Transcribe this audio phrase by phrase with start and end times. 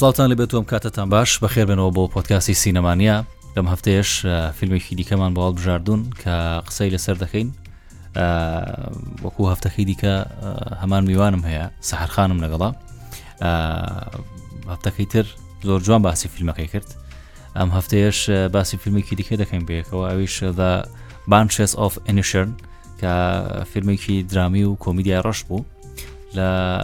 [0.00, 3.16] سڵتان لەبێت تۆم کاتتان باش بەخێر بنەوە بۆ پۆتکاسی سینەمانیا
[3.56, 4.10] لەم هەفتەیەش
[4.58, 6.34] فیلمێکی دیکەمان بۆڵ بژاردون کە
[6.66, 7.48] قسەی لەسەر دەکەین
[9.24, 10.14] وەکو هەفتەکەی دیکە
[10.82, 12.70] هەمان میوانم هەیە سەحرخانم لەگەڵا
[14.72, 15.26] هەفتەکەی تر
[15.66, 16.88] زۆر جوان باسی فیلمەکەی کرد
[17.58, 18.18] ئەم هەفتەیەش
[18.54, 20.72] باسی فیلمێکی دیکە دەکەین بەیەکەوە ئەویشدا
[21.30, 22.48] بانشس of انیشن
[23.00, 23.12] کە
[23.72, 25.64] فیلمێکی درامی و کۆمیدیا ڕەش بوو
[26.34, 26.80] لە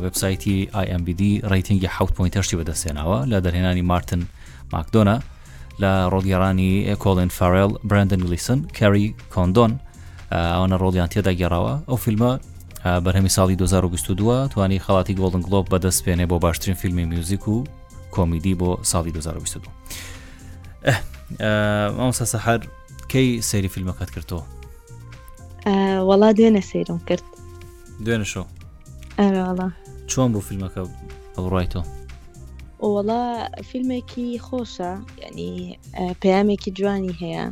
[0.00, 4.22] وبسایتی IMBD ڕیتنگی حوت پوینتەشتی بەدەستێناوە لە دەرهێنانی مارتن
[4.74, 5.16] ماکدۆنا
[5.82, 9.72] لە ڕۆڵگەرانی کۆلن فارل برندن گلیسن کری کۆندۆن
[10.32, 12.32] ئەوانە ڕۆڵیان تێدا گێڕاوە ئەو فیلمە
[13.04, 17.64] بەرهەمی ساڵی 2022 توانی خڵاتی گۆڵن گلۆب بەدەست پێێنێ بۆ باشترین فیلمی میوزیک و
[18.14, 19.70] کۆمیدی بۆ ساڵی 2022
[21.98, 22.60] ئەوسا سەحر
[23.12, 24.42] کەی سەیری فیلمەکەت کردەوە
[26.08, 27.22] وڵا دوێنە سەیرم کرد
[28.06, 28.42] دوێنە شۆ
[29.22, 29.64] ئەراڵە
[30.10, 30.82] چۆن بۆ فیلمەکە
[31.36, 31.84] ئەوڕایتەوە
[32.94, 33.22] وڵا
[33.68, 34.92] فیلمێکی خۆشە
[35.24, 35.52] ینی
[36.22, 37.44] پەیامێکی جوانی هەیە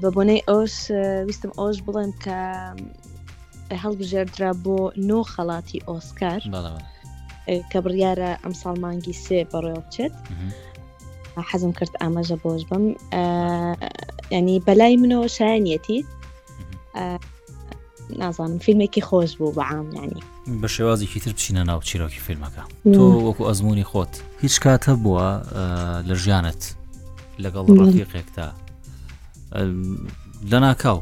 [0.00, 0.74] بە بۆنەی ئەوش
[1.26, 2.38] ویستم ئەوش بڵێن کە
[3.82, 4.76] هەڵبژێردرا بۆ
[5.08, 6.40] نۆ خەڵاتی ئۆسکار
[7.70, 10.14] کە بڕیارە ئەم ساڵمانگی سێ بەڕێ بچێت
[11.50, 12.84] حەزم کرد ئاماژە بۆش بم
[14.36, 15.98] ینی بەلای منەوە شایەنەتی
[18.10, 20.22] نازانم فیلمێکی خۆش بوو بەعام ینی
[20.62, 23.00] بە شێوازیکی تر بچینە ناو چیرۆکی فیلمەکە تۆ
[23.32, 25.28] وەکو ئەزمموی خۆت هیچ کاتە بووە
[26.10, 26.74] لە ژیانت
[27.44, 28.48] لەگەڵ ڕفیقێکتا
[30.50, 30.98] لەناکاو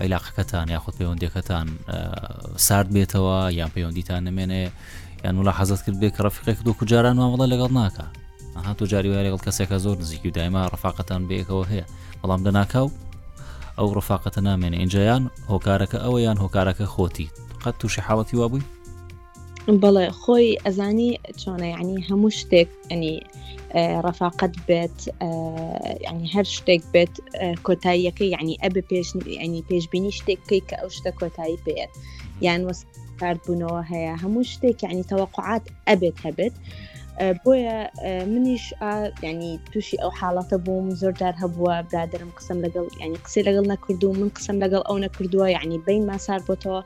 [0.00, 1.68] عیلاقەکەتان یاخود پەیوەندیەکەتان
[2.66, 4.64] سارد بێتەوە یان پەیوەندیتان نمێنێ
[5.24, 8.04] یان وڵا حەزت کرد بێ کە ڕفیقێک دوکو جاران وامەڵە لەگەڵ ناکە
[8.56, 11.84] ئەها تۆ جاریوە لەگەڵ کەسێکە زۆر نزیکی و دایما ڕفاقەتان بێکەوە هەیە
[12.22, 12.88] بەڵام لەناکاو
[13.78, 17.28] ئەو ڕفاقەتە نامێنە ئینجیان هۆکارەکە ئەوە یان هۆکارەکە خۆتی
[17.62, 18.64] قەت تووشی حاڵەتی وا بووی
[19.82, 21.10] بڵێ خۆی ئەزانی
[21.40, 23.14] چۆنە ینی هەموو شتێک ئەنی
[24.04, 24.98] ڕەفاقت بێت
[26.08, 27.14] ینی هەر شتێک بێت
[27.66, 29.08] کۆتاییەکە ینی ئەب پێش
[29.44, 31.92] ینی پێشببینی شتێکی کە ئەو شتە کۆتایی پێێت
[32.46, 32.86] یان وەست
[33.20, 36.54] کاربوونەوە هەیە هەموو شتێک ینی تەوەقعات ئەبێت هەبێت.
[37.44, 37.76] بۆیە
[38.34, 38.64] منیش
[39.28, 44.28] ینی تووشی ئەو حاڵەتە بووم زۆردار هەبووە برادرم قسم لەگەڵ ینی قسی لەگەڵ نەکردو من
[44.36, 46.80] قسم لەگەڵ ئەو نەکردووە یعنی بین ماسار بۆتەوە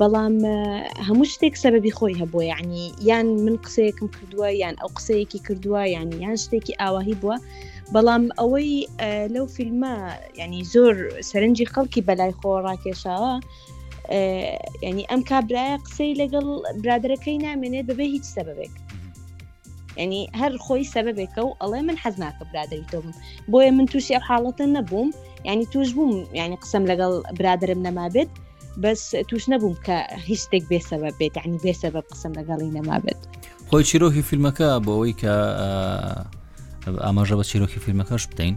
[0.00, 0.34] بەڵام
[1.08, 6.14] هەموو شتێک سەبەبی خۆی هەبووە یعنی یان من قسەیەکم کردووە یان ئەو قسەیەکی کردووە یعنی
[6.24, 7.36] یان شتێکی ئاواهی بووە
[7.94, 8.72] بەڵام ئەوەی
[9.34, 9.94] لەو فیلمە
[10.40, 10.94] ینی زۆر
[11.30, 13.34] سەرنجی خەڵکی بەلای خۆ ڕاکێشاوە
[14.88, 16.46] ینی ئەم کابراە قسەی لەگەڵ
[16.82, 18.74] برادەکەی نامێنێت بەبێ هیچ سەبەبێک
[19.96, 23.10] ینی هەر خۆی سەبەبێکە و ئەڵێ من حەزناکە برادریتۆ بم
[23.52, 25.10] بۆیە من تووشی ئەو حاڵەتە نەبووم
[25.44, 28.30] ینی توش بووم ینی قسم لەگەڵ برادرم نەما بێت
[28.82, 29.96] بەس توش نەبووم کە
[30.28, 33.20] هیچ شتێک بێسەبە بێت عنی بێسەبە قسم لەگەڵی نەما بێت
[33.68, 35.32] خۆی چیرۆکی فیلمەکە بۆەوەی کە
[37.06, 38.54] ئاماژە بە چیرۆکی فیلمەکەش بدەین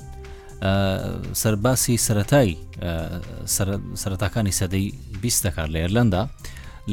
[1.41, 2.55] سەرباسی سەتایی
[4.03, 4.85] سەرەتاکانی سەدەی
[5.23, 6.23] بیست دەکار لە ئێرلندا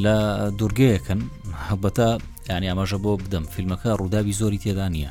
[0.05, 0.15] لە
[0.59, 1.21] دوورگەیەکەن
[1.69, 2.09] حبەتە
[2.51, 5.11] ینی ئەمەژە بۆ بدەم فیلمەکە ڕووداوی زۆری تێدا نییە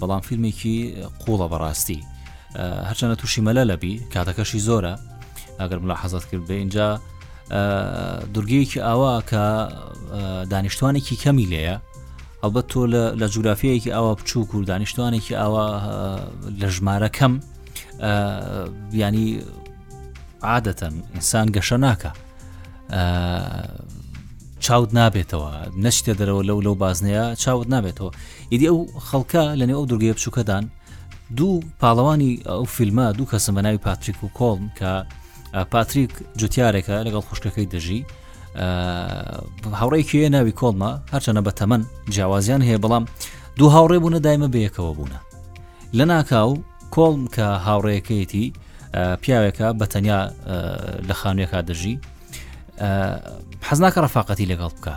[0.00, 0.76] بەڵام فیلمێکی
[1.22, 2.00] قوڵە بەڕاستی
[2.88, 4.94] هەرچەنە تووشی مەلە لەبی کاتەکەشی زۆرە
[5.60, 6.88] ئەگەر ملا حەزت کرد بە اینجا
[8.34, 9.42] دورگەیەکی ئاوا کە
[10.52, 11.76] دانیشتوانێکی کەمی لەیە
[12.42, 12.82] ئەڵبەت تۆ
[13.20, 15.66] لە جوگرافیەیەکی ئاوا بچووک و دانیشتوانێکی ئاوا
[16.60, 17.32] لە ژمارەکەم
[19.02, 19.28] ینی
[20.48, 22.10] عادەتەن ئینسان گەشە ناکە
[24.60, 25.50] چاود نابێتەوە
[25.84, 28.10] نەشتە دەرەوە لەو لەو بازنەیە چاود نابێتەوە
[28.52, 28.78] ئیدی ئەو
[29.08, 30.64] خەڵکە لە نێو ئەو دورگەیە بچووکەدان
[31.36, 34.90] دوو پاڵەوانی ئەو فیلمە دوو کەسە بەناوی پاتریک و کۆڵم کە
[35.72, 36.10] پاتریک
[36.40, 38.00] جوتیارێکە لەگەڵ خوشکەکەی دەژی
[39.78, 41.82] هاوڕێکی ناوی کۆڵمە هەرچەنە بە تەمەەن
[42.14, 43.04] جیاوازیان هەیە بەڵام
[43.58, 45.20] دوو هاوڕێ بوونە دایمە بەیەکەوە بوونە
[45.98, 46.50] لە ناکاو
[46.94, 48.46] کۆڵم کە هاوڕێەکەیەتی
[49.22, 50.20] پیاوێکە بە تەنیا
[51.08, 51.96] لە خانوێکا دەژی
[53.68, 54.94] حەز ناکە ڕەفاقەتی لەگەڵ بکە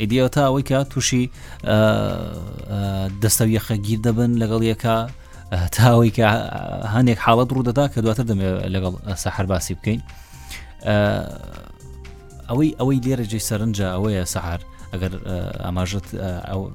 [0.00, 1.24] ئیدیەوە تا ئەوەی کە تووشی
[3.22, 4.96] دەستەویەخە گیر دەبن لەگەڵ یەکە
[5.76, 6.26] تاوەی کە
[6.94, 10.00] هەندێک حاڵەت ڕوودەدا کە دواتر دەمێ لەگەڵ سەحرباسی بکەین
[12.48, 14.60] ئەوەی ئەوەی لێرە جێ سەرنجە ئەوەیە سەحر
[14.92, 15.12] ئەگەر
[15.66, 16.06] ئاماژت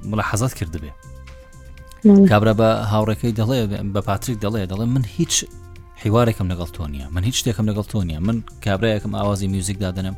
[0.09, 0.91] مڵە حەزت کرد بێ
[2.29, 3.59] کابرا بە هاوڕێکەکەی دەڵێ
[3.95, 5.33] بە پاتریک دەڵێ دەڵێ من هیچ
[6.03, 10.15] حیوارێکم لەگەڵ تۆ نیە من هیچ شتێکم لەگەڵ تۆ نیە من کابراایەکەم ئاوازی میوزیک دادنم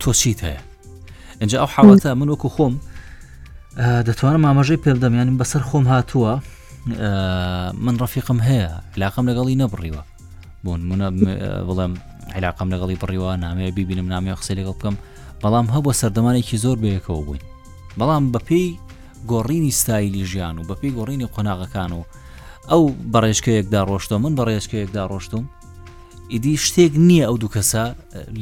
[0.00, 0.60] تۆچیت هەیە
[1.40, 2.74] اینجا ئەو حاڵەتە من وەکو خۆم
[4.08, 6.32] دەتوانم مامەژەی پێدەمیانیم بەسەر خۆم هاتووە
[7.84, 10.02] من ڕەفیقم هەیە علاقم لەگەڵی نەبڕیوە
[10.64, 11.06] بوون منە
[11.68, 11.92] بڵێم
[12.38, 14.96] علاقم لەگەڵی بڕیوە نامەیە بیبینم نامی قسە لەگەڵ بکەم
[15.42, 17.42] بەڵام هەبووە سەردەمانێکی زۆر بەیەکەوە بووین
[17.98, 18.68] بەڵام بەپێی
[19.32, 22.02] گۆڕینی ستایلی ژیان و بەپی گۆڕینی قۆناغەکان و
[22.70, 22.82] ئەو
[23.12, 25.44] بەڕێشکەیەکدا ڕۆشتۆ من بەڕێشکەیەکدا ڕۆشتم
[26.32, 27.84] ئیدی شتێک نییە ئەو دوو کەسە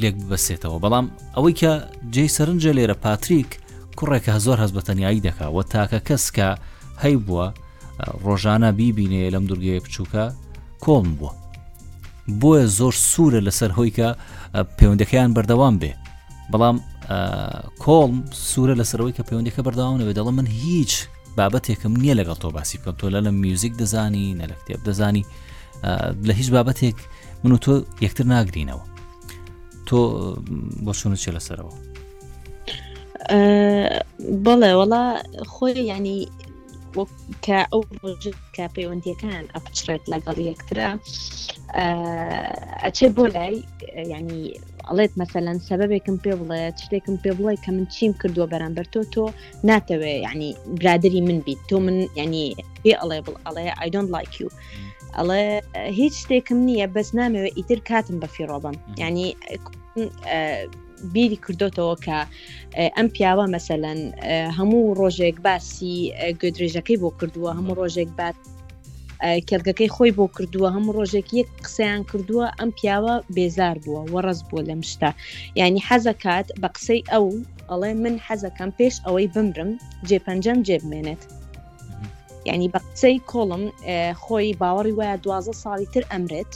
[0.01, 1.73] لێک ببەسێتەوە بەڵام ئەوەی کە
[2.13, 3.51] جێی سەرنجە لێرە پاتریک
[3.97, 6.49] کوڕێکە زۆر هەز بەتەنیایی دەکات و تاکە کەس کە
[7.03, 7.47] هەی بووە
[8.25, 10.23] ڕۆژانە بیبینێ لەم دورگەیە بچووکە
[10.83, 11.31] کۆڵم بووە
[12.41, 14.07] بۆیە زۆر سوورە لەسەر هۆی کە
[14.77, 15.91] پەیوەندەکەیان بەردەوام بێ
[16.51, 16.77] بەڵام
[17.83, 18.15] کۆڵم
[18.51, 20.91] سوورە لەسەرەوەی کە پەیوەندەکە بەرداوامەوێ دەڵم من هیچ
[21.37, 25.23] بابەتێکم نییە لەگەڵ تۆ باسی بکەم تۆ لە لە میوزیک دەزانی نە لە کتێب دەزانی
[26.27, 26.99] لە هیچ بابەتێک
[27.43, 27.71] من و تۆ
[28.05, 28.83] یەکتر ناگرینەوە
[29.87, 29.97] تۆ
[30.85, 31.73] بۆ چونە چێ لەسەرەوە
[34.45, 35.03] بڵێ وڵا
[35.53, 36.19] خۆی ینی
[37.45, 37.81] کە ئەو
[38.55, 40.89] کە پەیوەندیەکان ئەپچرێت لەگەڵ یەکترا
[42.83, 43.55] ئەچێ بۆ لای
[44.13, 44.41] ینی
[44.89, 49.23] ئەڵێت مەسەەن سەبەبێکم پێ بڵێ شتێکم پێ بڵێ کە من چیم کردووە بەرامبەر تۆ تۆ
[49.69, 50.49] ناتەوێ ینی
[50.79, 52.45] برادری من بیت تۆ من ینی
[52.83, 54.49] پێ ئەڵێ بڵ ئەڵێ ئایدۆن لایک و
[55.17, 55.43] ئەڵێ
[55.99, 59.27] هیچ شتێکم نییە بەس نامەوە ئیتر کاتم بە فیڕۆبم ینی
[61.13, 62.19] بیری کردوتەوە کە
[62.97, 63.99] ئەم پیاوە مەسەەن
[64.57, 65.95] هەموو ڕۆژێک باسی
[66.39, 68.37] گوێدرێژەکەی بۆ کردووە هەموو ڕۆژێک بات
[69.49, 74.61] کردەکەی خۆی بۆ کردووە هەموو ڕۆژێک یەک قسەیان کردووە ئەم پیاوە بێزار بووە وەڕز بووە
[74.69, 75.09] لەم شتا
[75.59, 77.25] ینی حەزەکات بە قسەی ئەو
[77.69, 79.71] ئەڵێ من حەزەکەم پێش ئەوەی بمرم
[80.09, 81.23] جێپەنجەم جێبمێنێت
[82.49, 83.63] یعنی بە قسەی کۆڵم
[84.23, 86.51] خۆی باوەڕی وایە دوازە ساڵی تر ئەمرێت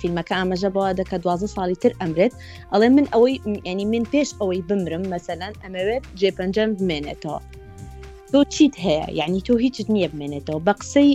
[0.00, 2.32] فیلمەکە ئاماژە بەوە دەکە دوازە ساڵی تر ئەمرێت
[2.72, 3.34] ئەڵێ من ئەوەی
[3.70, 7.38] ینی من پێش ئەوەی بمرم مەسەلاەن ئەمەوێت جێپەنجەم بمێنێتەوە.
[8.32, 11.10] تۆ چیت هەیە یعنی تۆ هیچت نییە بمێنێتەوە بە قسەی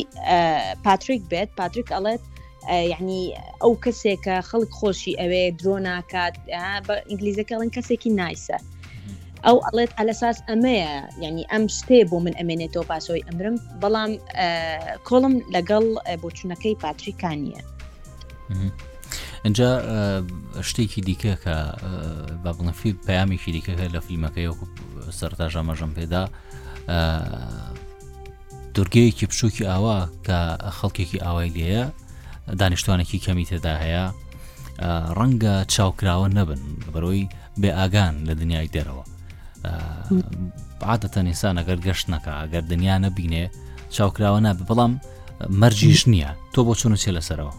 [0.86, 2.22] پاتریک بێت پاتریک ئەڵێت
[2.94, 3.20] یعنی
[3.62, 6.34] ئەو کەسێکە خەڵک خۆشی ئەوێ درۆ ناکات
[6.88, 8.58] بە ئینگلیزەکەڵن کەسێکی نایسە.
[9.48, 10.94] ئەو ئەڵێت ئەلەساس ئەمەیە
[11.28, 14.12] ینی ئەم شتێ بۆ من ئەمێنێتەوە پاسۆی ئەمرم بەڵام
[15.08, 15.86] کۆڵم لەگەڵ
[16.22, 17.62] بۆچوونەکەی پاتریکانیە.
[19.46, 19.70] ئەجا
[20.70, 21.56] شتێکی دیکە کە
[22.44, 24.66] با بڵفی پامێکی دیکەکە لە فیلمەکەی وەکو
[25.20, 26.24] سەرتا ژەمەژم پێدا
[28.76, 30.40] دورگەیەکی پشووکی ئاوا کە
[30.78, 31.84] خەڵکێکی ئاوای لێە
[32.60, 34.06] دانیشتوانێکی کەمی تێدا هەیە
[35.18, 36.62] ڕەنگە چاوکراوە نەبن
[36.94, 37.26] بەرەوەی
[37.62, 39.06] بێ ئاگان لە دنیای دەرەوە
[39.66, 43.44] عادەتە ئینسان ئەگەر گەشت نەکە ئەگەر دنیا نەبینێ
[43.96, 44.92] چاوکراوە نابێ بەڵام
[45.62, 47.54] مەرجیش نییە تۆ بۆ چون چێ لەسەرەوە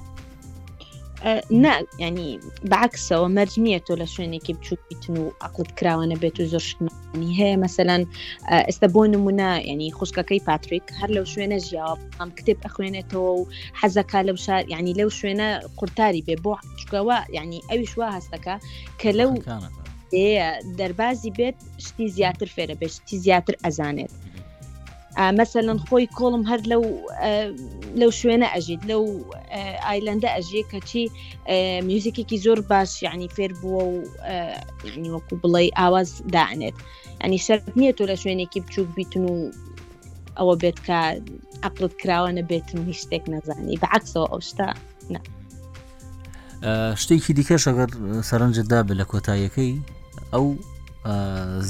[1.65, 1.75] نا
[2.05, 2.31] ینی
[2.73, 7.56] بەعکسەوە مەرج نییە تۆ لە شوێنێکی بچووک بیتن و عقلت کراوە نەبێت و زۆرشنی هەیە
[7.65, 8.03] مەسەەن
[8.69, 13.43] ئێستا بۆ نمونە ینی خوشکەکەی پاتریک هەر لەو شوێنە ژیاوە ئەم کتێب ئەخوێنێتەوە و
[13.81, 15.49] حەزەکە لەو شار ینی لەو شوێنە
[15.79, 18.55] قورتاری بێ بۆ چکەوە ینی ئەویش وا هەستەکە
[19.01, 19.31] کە لەو
[20.79, 24.12] دەربازی بێت شتی زیاتر فێرە بێت شتی زیاتر ئەزانێت
[25.39, 26.85] مەسەن خۆی کۆڵم هەر لەو
[28.01, 29.05] لەو شوێنە ئەژیت لەو
[29.87, 31.05] ئایلندە ئەژێ کەچی
[31.89, 34.03] میوزیکێکی زۆر باش یعنی فێر بووە و
[35.15, 36.77] وەکو بڵێ ئاواز داعنێت
[37.23, 39.39] ئەنی شەر نییە تۆ لە شوێنێکی بچوک بیتن و
[40.39, 40.99] ئەوە بێت کە
[41.65, 44.69] ئەقلت کراوە نەبێتن هیچ شتێک نەزانی بە عکسەوە ئەو شتا
[47.03, 47.91] شتێکی دیکەش ئەگەر
[48.29, 49.73] سەرنجدا بە لە کۆتاییەکەی
[50.34, 50.46] ئەو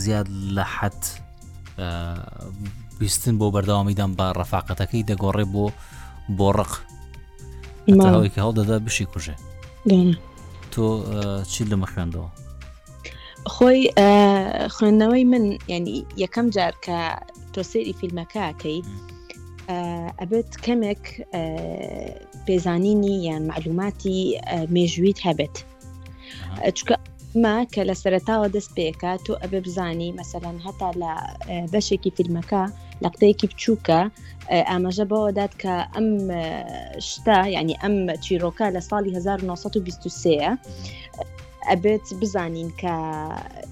[0.02, 1.02] زیاد لە حەت
[3.00, 5.64] بیستن بۆ بەردەوامیدان بە ڕەفاقەتەکەی دەگۆڕێ بۆ
[6.38, 6.72] بۆ ڕق
[8.08, 9.34] ئەوەیکە هەڵدەدا بشی کوژێ
[10.72, 10.84] تۆ
[11.52, 12.28] چی لەمە خوێندەوە
[13.54, 13.80] خۆی
[14.74, 15.44] خوێندنەوەی من
[15.74, 16.98] ینی یەکەم جار کە
[17.52, 18.80] تۆسێری فیلمەکەکەی
[20.20, 21.04] ئەبێت کەمێک
[22.46, 24.18] پێزانینی یان معلوماتی
[24.74, 25.56] مێژویت هەبێت
[26.76, 26.96] چکە
[27.42, 31.12] ما کە لە سەرتاوە دەست پێکە تۆ ئەبێ بزانی مەسەەن هەتا لە
[31.72, 32.62] بەشێکی فیلمەکە
[33.02, 34.00] لە قتەیەکی بچووکە
[34.70, 36.08] ئاماژە بەوەدات کە ئەم
[37.08, 40.56] شتا ینی ئەم چیرۆکە لە ساڵی 1923
[41.70, 42.94] ئەبێت بزانین کە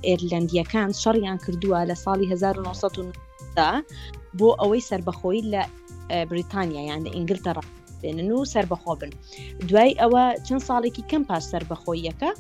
[0.07, 3.85] ئێرلندیەکان شەڕیان کردووە لە ساڵی 1990
[4.39, 5.63] بۆ ئەوەی سربەخۆی لە
[6.31, 7.63] بریتانیا یان لە ئینگلتەرا
[8.03, 9.11] بێنن و سربەخۆ بن
[9.69, 12.31] دوای ئەوە چەند ساڵێکی کەم پاش سربەخۆیەکە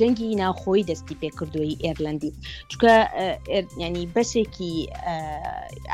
[0.00, 2.32] جەنگی ناوخۆی دەستی پێکردوی ئێرلندی
[2.70, 2.94] چکە
[3.84, 4.70] ینی بەشێکی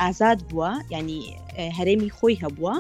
[0.00, 1.21] ئازاد بووە ینی
[1.78, 2.75] هەرێمی خۆی هەبووە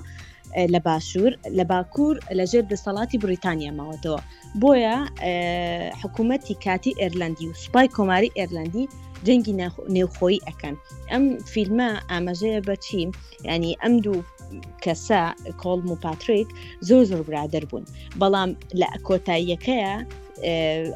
[0.74, 4.20] لە باشوور لە باکوور لەژێر دەسەڵاتی بریتانیا ماوەتەوە
[4.60, 4.96] بۆیە
[6.02, 8.84] حکوومەتی کاتی ئێرلندی و سوپای کۆماری ئێرلندی
[9.26, 9.54] جەنگی
[9.96, 10.74] نێوخۆی ئەەکەن
[11.12, 13.08] ئەم فیلمە ئاماژەیە بەچیم
[13.54, 14.20] ینی ئەم دوو
[14.84, 15.22] کەسە
[15.62, 16.48] کۆڵم و پاتریک
[16.88, 17.84] زۆر زۆر برادر بوون
[18.20, 18.50] بەڵام
[18.80, 19.94] لە کۆتاییەکەیە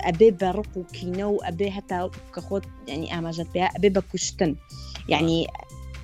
[0.06, 2.00] ئەبێ بەڕق و کینە و ئەبێ هەتا
[2.34, 4.52] کە خۆت ینی ئاماژەت پێ ئەبێ بە کوشتن
[5.12, 5.38] یعنی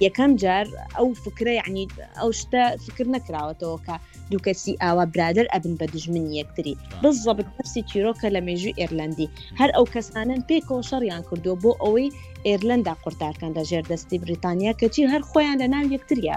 [0.07, 0.67] یەکەم جار
[0.99, 1.83] ئەو فکرە یعنی
[2.21, 3.95] ئەو شتە فکر نەکراوەتەوەکە
[4.31, 9.29] دووکەسی ئاوا برادر ئەبن بە دژمن یەکتری بزەبت نفسی چیرۆکە لە مێژوی ئێرلندی
[9.61, 12.11] هەر ئەو کەسانن پێکەوە شەڕیان کردو بۆ ئەوەی
[12.47, 16.37] ئێرلندا قورتارکەن لە ژێردەستی بریتانیا کەچی هەر خۆیان لە ناو یەکتریە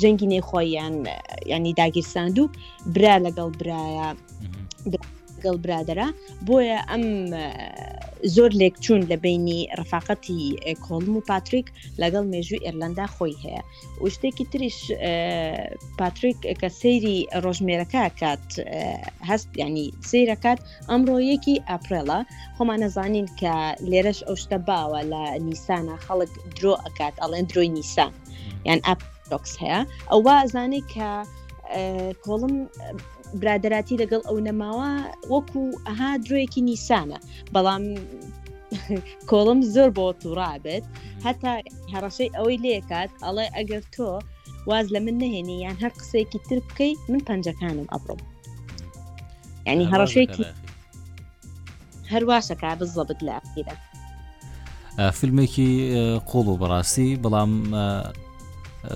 [0.00, 0.96] جەنگی نێخۆیان
[1.52, 2.44] ینی داگیرساند و
[2.94, 4.06] برا لەگەڵ برایە
[5.38, 6.06] لەگەڵ برادرە
[6.46, 7.04] بۆیە ئەم
[8.34, 10.42] زۆر لێک چوون لە بینی ڕفاقەتی
[10.86, 11.66] کۆڵم و پاتریک
[12.02, 13.62] لەگەڵ مێژووی ئێرلندا خۆی هەیە
[14.02, 14.78] و شتێکی تریش
[15.98, 18.46] پاتریک کە سەیری ڕۆژمێرەکە کات
[19.28, 20.58] هەست ینی سیرەکات
[20.90, 22.20] ئەمڕۆ یەکی ئاپرێڵە
[22.56, 23.54] خۆمان نەزانین کە
[23.90, 28.12] لێرەش ئەو شتە باوە لە نیسانە خەڵک درۆ ئەکات ئەڵێن درۆی نیسان
[28.68, 29.80] یان ئاپ دۆکس هەیە
[30.10, 31.10] ئەوە زانێت کە
[32.24, 32.54] کۆڵم
[33.42, 34.90] برادراتی لەگەڵ ئەو نەماوە
[35.32, 37.18] وەکو ئەها درۆیەکی نیسانە
[37.54, 37.84] بەڵام
[39.30, 40.84] کۆڵم زۆر بۆ تووڕابێت
[41.26, 41.52] هەتا
[41.92, 44.08] هەڕەشەی ئەوەی لێکات ئەڵێ ئەگەر تۆ
[44.70, 48.20] واز لە من نهێنی یان هەر قسەیەکی تر بکەی من پەنجەکانم ئەبڕم
[49.68, 50.44] ینی هەڕەشەیەکی
[52.12, 53.74] هەرواشەکە بزڵبت لە عقیرە
[55.18, 55.70] فیلمێکی
[56.28, 57.52] قۆڵ و بەڕاستی بەڵام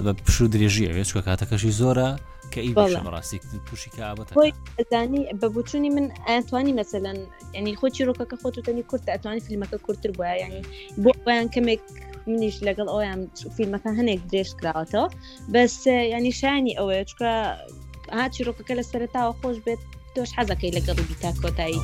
[0.05, 2.09] بە پش و درێژیەوێت چکە کاتەکەشی زۆرە
[2.53, 7.19] کە ئیڕاستی پوشی کابەتزانی بە بچووی من ئەتوانی مەسەەن
[7.59, 10.63] ینی خۆچی ڕۆکەکە خۆتتەنی کورت ئەتوانی فیلمەکە کورتتر بووە ینی
[11.03, 11.83] بۆ بۆیان کەمێک
[12.29, 13.21] منیش لەگەڵ ئەویان
[13.57, 15.09] فیلمەکە هەنێک درێژ کراوەتەوە
[15.53, 15.77] بەس
[16.17, 17.33] ینی شانی ئەوەیە چکە
[18.19, 19.81] هاچی ڕۆکەکە لە سەرتاوە خۆش بێت
[20.15, 21.81] تۆش حەزەکەی لەگەڵ بیتا کۆتایی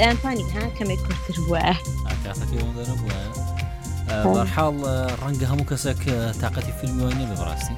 [0.00, 1.66] بەتوانی ها کەمێک کورتتر بووە.
[4.08, 4.74] بەرحاڵ
[5.22, 6.02] ڕەنگە هەموو کەسێک
[6.42, 7.76] تااقەتی فیلمەوەی نێ بەڕاستی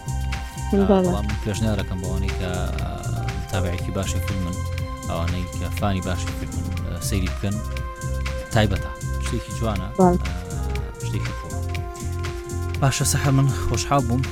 [1.44, 2.50] پێشنیارەکەم بەوانەی کە
[3.52, 4.56] تابعێکی باشی فیلمن
[5.10, 6.64] ئەوانەی کە فانی باشی فیلمن
[7.08, 7.54] سەیری بکەن
[8.54, 8.90] تایبەتە
[9.24, 9.86] شتێکی جوانە
[11.06, 11.32] شتێکی
[12.82, 14.22] باشە سەحە من خۆشحال بووم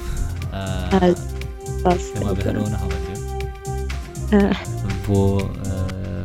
[5.07, 5.23] بۆ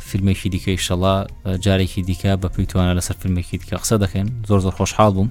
[0.09, 1.13] فیلمێکی دیکەی شەڵا
[1.65, 5.29] جارێکی دیکە بە پێیتوانە لەسەر فیلمێکی دیکە قسە دەکەن زۆر زۆر خۆشحال بووم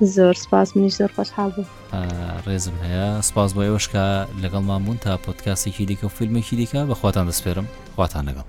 [0.00, 1.74] زۆر سپاس منی زۆر خۆشحال بوو
[2.46, 4.04] ڕێزم هەیە سپاس بۆ ئێوەشکە
[4.42, 8.46] لەگەڵ مامون تا پۆتکاسێکی دیکە و فیلمێکی دیکە بەخواتان دەسپێرم خواتان لەگەڵ.